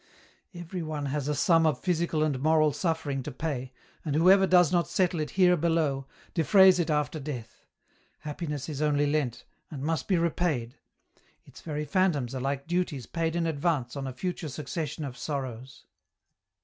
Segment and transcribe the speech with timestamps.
[0.61, 3.71] "Every one has a sum of physical and moral suffering to pay,
[4.03, 7.67] and whoever does not settle it here below, defrays it after death;
[8.21, 10.77] happiness is only lent, and must be repaid;
[11.45, 15.85] its very phantoms are like duties paid in advance on a future succession of sorrows.